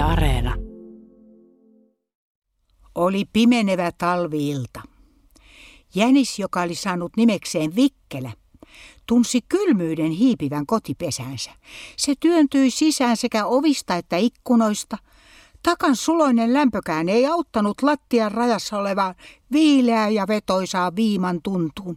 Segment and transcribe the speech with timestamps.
[0.00, 0.54] Areena.
[2.94, 4.82] Oli pimenevä talviilta.
[5.94, 8.32] Jänis, joka oli saanut nimekseen Vikkelä,
[9.06, 11.50] tunsi kylmyyden hiipivän kotipesänsä.
[11.96, 14.98] Se työntyi sisään sekä ovista että ikkunoista.
[15.62, 19.14] Takan suloinen lämpökään ei auttanut lattian rajassa olevaa
[19.52, 21.96] viileää ja vetoisaa viiman tuntuun,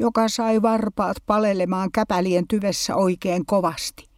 [0.00, 4.13] joka sai varpaat palelemaan käpälien tyvessä oikein kovasti.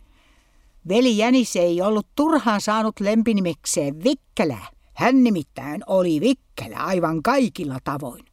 [0.88, 4.66] Veli Jänis ei ollut turhaan saanut lempinimekseen Vikkelää.
[4.94, 8.24] Hän nimittäin oli Vikkelä aivan kaikilla tavoin.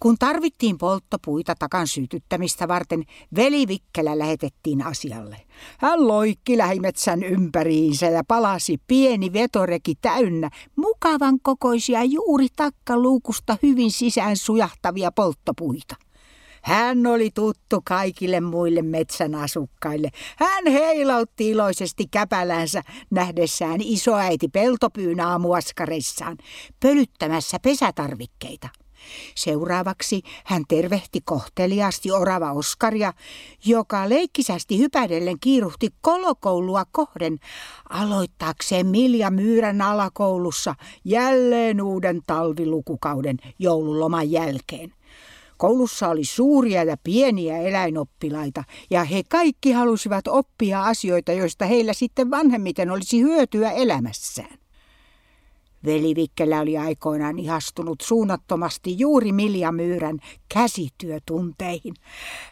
[0.00, 3.04] Kun tarvittiin polttopuita takan sytyttämistä varten,
[3.36, 5.36] veli Vikkelä lähetettiin asialle.
[5.78, 14.36] Hän loikki lähimetsän ympäriinsä ja palasi pieni vetoreki täynnä mukavan kokoisia juuri takkaluukusta hyvin sisään
[14.36, 15.96] sujahtavia polttopuita.
[16.62, 20.10] Hän oli tuttu kaikille muille metsän asukkaille.
[20.36, 26.36] Hän heilautti iloisesti käpälänsä nähdessään isoäiti peltopyyn aamuaskareissaan,
[26.80, 28.68] pölyttämässä pesätarvikkeita.
[29.34, 33.12] Seuraavaksi hän tervehti kohteliasti orava Oskaria,
[33.66, 37.38] joka leikkisästi hypädellen kiiruhti kolokoulua kohden
[37.88, 44.92] aloittaakseen Milja Myyrän alakoulussa jälleen uuden talvilukukauden joululoman jälkeen.
[45.62, 52.30] Koulussa oli suuria ja pieniä eläinoppilaita, ja he kaikki halusivat oppia asioita, joista heillä sitten
[52.30, 54.61] vanhemmiten olisi hyötyä elämässään.
[55.84, 61.94] Veli Vikkelä oli aikoinaan ihastunut suunnattomasti juuri Milja Myyrän käsityötunteihin.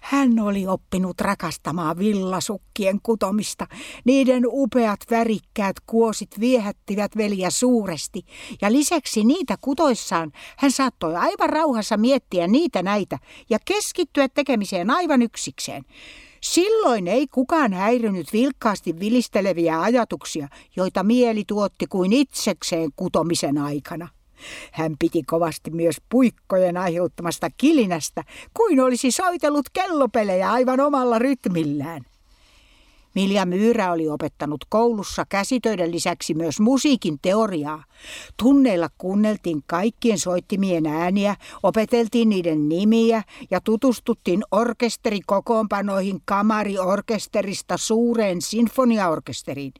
[0.00, 3.66] Hän oli oppinut rakastamaan villasukkien kutomista.
[4.04, 8.22] Niiden upeat värikkäät kuosit viehättivät veliä suuresti,
[8.62, 13.18] ja lisäksi niitä kutoissaan hän saattoi aivan rauhassa miettiä niitä näitä
[13.50, 15.84] ja keskittyä tekemiseen aivan yksikseen.
[16.40, 24.08] Silloin ei kukaan häirinyt vilkkaasti vilisteleviä ajatuksia, joita mieli tuotti kuin itsekseen kutomisen aikana.
[24.72, 28.24] Hän piti kovasti myös puikkojen aiheuttamasta kilinästä,
[28.56, 32.02] kuin olisi soitellut kellopelejä aivan omalla rytmillään.
[33.14, 37.84] Milja Myyrä oli opettanut koulussa käsitöiden lisäksi myös musiikin teoriaa.
[38.36, 49.72] Tunneilla kuunneltiin kaikkien soittimien ääniä, opeteltiin niiden nimiä ja tutustuttiin orkesterikokoonpanoihin kamariorkesterista suureen sinfoniaorkesteriin.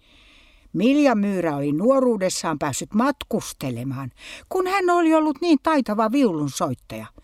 [0.73, 4.11] Milja Myyrä oli nuoruudessaan päässyt matkustelemaan,
[4.49, 7.07] kun hän oli ollut niin taitava viulunsoittaja–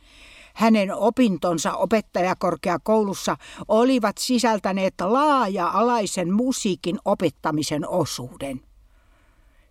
[0.56, 3.37] hänen opintonsa opettajakorkeakoulussa
[3.69, 8.61] olivat sisältäneet laaja-alaisen musiikin opettamisen osuuden.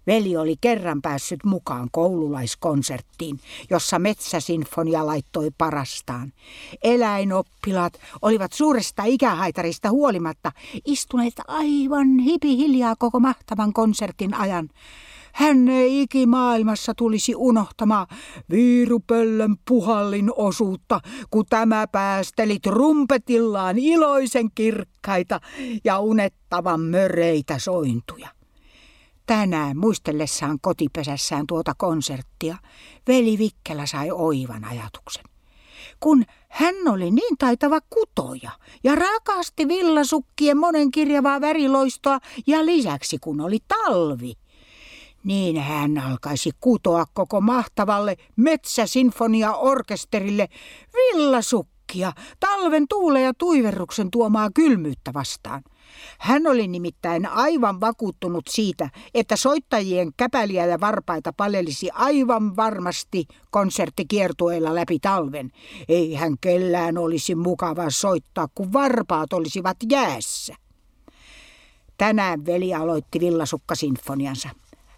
[0.08, 6.34] Veli oli kerran päässyt mukaan koululaiskonserttiin, jossa metsäsinfonia laittoi parastaan.
[6.84, 10.52] Eläinoppilaat olivat suuresta ikähaitarista huolimatta
[10.86, 14.70] istuneet aivan hipihiljaa koko mahtavan konsertin ajan.
[15.36, 18.08] Hän ei ikimaailmassa tulisi unohtamaan
[18.50, 25.40] viirupöllön puhallin osuutta, kun tämä päästeli trumpetillaan iloisen kirkkaita
[25.84, 28.30] ja unettavan möreitä sointuja.
[29.26, 32.58] Tänään muistellessaan kotipesässään tuota konserttia,
[33.08, 35.24] veli Vikkelä sai oivan ajatuksen.
[36.00, 38.52] Kun hän oli niin taitava kutoja
[38.84, 44.34] ja rakasti villasukkien monenkirjavaa väriloistoa ja lisäksi kun oli talvi,
[45.26, 50.48] niin hän alkaisi kutoa koko mahtavalle metsäsinfonia-orkesterille
[50.94, 55.64] villasukkia talven tuule ja tuiverruksen tuomaa kylmyyttä vastaan.
[56.20, 64.76] Hän oli nimittäin aivan vakuuttunut siitä, että soittajien käpäliä ja varpaita palelisi aivan varmasti konserttikiertueilla
[64.76, 65.52] läpi talven.
[65.90, 70.56] Ei hän kellään olisi mukava soittaa, kun varpaat olisivat jäässä.
[71.98, 74.50] Tänään veli aloitti villasukkasinfoniansa.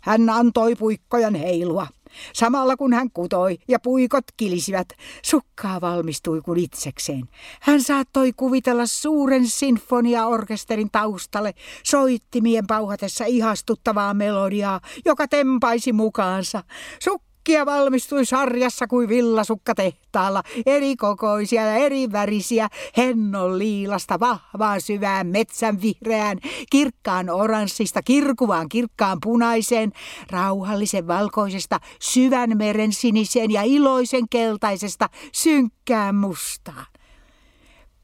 [0.02, 1.88] Hän antoi puikkojen heilua.
[2.34, 4.88] Samalla kun hän kutoi ja puikot kilisivät,
[5.26, 7.30] sukkaa valmistui kuin itsekseen.
[7.62, 11.54] Hän saattoi kuvitella suuren sinfoniaorkesterin taustalle
[11.84, 16.64] soittimien pauhatessa ihastuttavaa melodiaa, joka tempaisi mukaansa.
[17.04, 22.68] Suk Sukkia valmistui sarjassa kuin villasukka tehtaalla, eri kokoisia ja eri värisiä,
[22.98, 26.38] hennon liilasta vahvaan syvään metsän vihreään,
[26.70, 29.92] kirkkaan oranssista kirkuvaan kirkkaan punaiseen,
[30.32, 36.97] rauhallisen valkoisesta syvän meren siniseen ja iloisen keltaisesta synkkään mustaan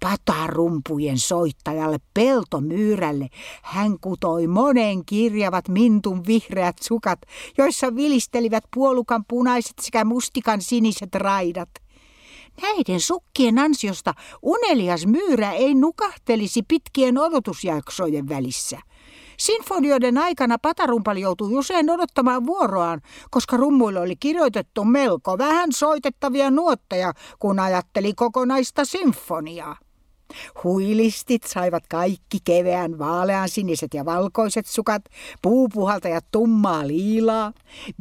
[0.04, 3.28] patarumpujen soittajalle peltomyyrälle
[3.62, 7.20] hän kutoi monen kirjavat mintun vihreät sukat,
[7.58, 11.70] joissa vilistelivät puolukan punaiset sekä mustikan siniset raidat.
[12.62, 18.80] Näiden sukkien ansiosta unelias myyrä ei nukahtelisi pitkien odotusjaksojen välissä.
[19.38, 27.14] Sinfonioiden aikana patarumpali joutui usein odottamaan vuoroaan, koska rummuille oli kirjoitettu melko vähän soitettavia nuotteja,
[27.40, 29.83] kun ajatteli kokonaista sinfoniaa.
[30.64, 35.02] Huilistit saivat kaikki keveän vaalean siniset ja valkoiset sukat,
[35.42, 37.54] puupuhaltajat tummaa liilaa.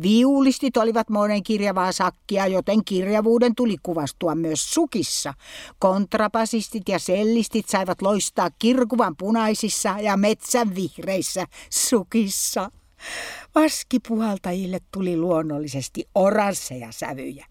[0.03, 5.35] Viulistit olivat monen kirjavaa sakkia, joten kirjavuuden tuli kuvastua myös sukissa.
[5.79, 12.71] Kontrapasistit ja sellistit saivat loistaa kirkuvan punaisissa ja metsän vihreissä sukissa.
[13.55, 17.47] Vaskipuhaltajille tuli luonnollisesti oransseja sävyjä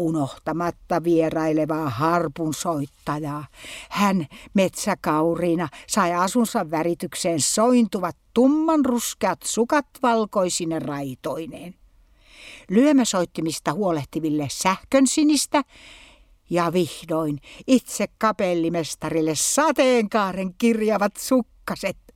[0.00, 3.46] unohtamatta vierailevaa harpun soittajaa.
[3.90, 11.74] Hän metsäkauriina sai asunsa väritykseen sointuvat tumman ruskeat sukat valkoisine raitoineen.
[12.70, 15.62] Lyömäsoittimista huolehtiville sähkön sinistä
[16.50, 22.09] ja vihdoin itse kapellimestarille sateenkaaren kirjavat sukkaset.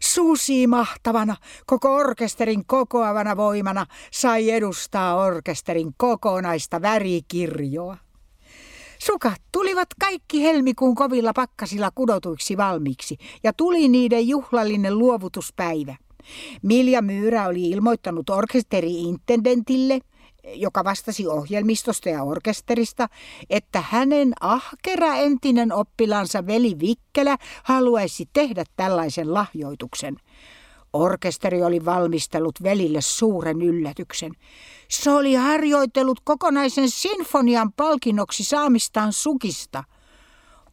[0.00, 1.36] Susi mahtavana,
[1.66, 7.96] koko orkesterin kokoavana voimana sai edustaa orkesterin kokonaista värikirjoa.
[8.98, 15.96] Sukat tulivat kaikki helmikuun kovilla pakkasilla kudotuiksi valmiiksi ja tuli niiden juhlallinen luovutuspäivä.
[16.62, 20.00] Milja Myyrä oli ilmoittanut orkesteri-intendentille–
[20.54, 23.08] joka vastasi ohjelmistosta ja orkesterista,
[23.50, 30.16] että hänen ahkera entinen oppilansa veli Vikkelä haluaisi tehdä tällaisen lahjoituksen.
[30.92, 34.32] Orkesteri oli valmistellut velille suuren yllätyksen.
[34.88, 39.84] Se oli harjoitellut kokonaisen sinfonian palkinnoksi saamistaan sukista–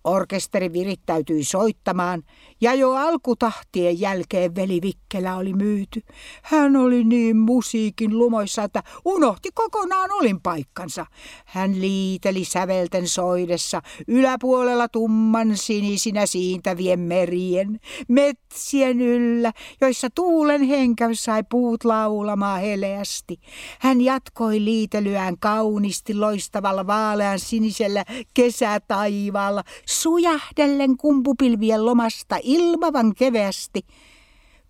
[0.05, 2.23] Orkesteri virittäytyi soittamaan
[2.61, 6.01] ja jo alkutahtien jälkeen veli Vikkelä oli myyty.
[6.43, 11.05] Hän oli niin musiikin lumoissa, että unohti kokonaan olin paikkansa.
[11.45, 21.43] Hän liiteli sävelten soidessa yläpuolella tumman sinisinä siintävien merien, metsien yllä, joissa tuulen henkäys sai
[21.49, 23.39] puut laulamaan heleästi.
[23.79, 33.81] Hän jatkoi liitelyään kauniisti loistavalla vaalean sinisellä kesätaivaalla, sujahdellen kumpupilvien lomasta ilmavan keveästi,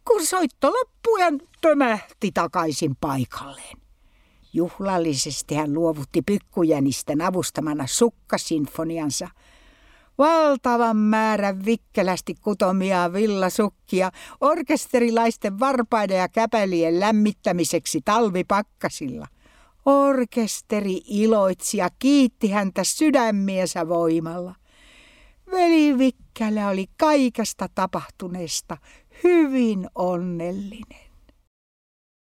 [0.08, 1.28] kun soitto loppui ja
[1.62, 3.78] tömähti takaisin paikalleen.
[4.54, 9.30] Juhlallisesti hän luovutti pykkujänisten avustamana sukkasinfoniansa.
[10.18, 14.12] Valtavan määrän vikkelästi kutomia villasukkia
[14.42, 19.28] orkesterilaisten varpaiden ja käpälien lämmittämiseksi talvipakkasilla.
[19.86, 24.56] Orkesteri iloitsi ja kiitti häntä sydämiensä voimalla.
[25.56, 28.78] Veli Vikkälä oli kaikesta tapahtuneesta
[29.24, 31.05] hyvin onnellinen.